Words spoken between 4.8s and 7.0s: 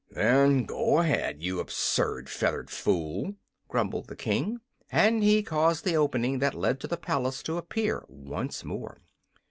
and he caused the opening that led to the